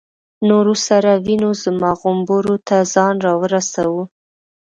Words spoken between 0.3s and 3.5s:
نورو سرو وینو زما غومبورو ته ځان را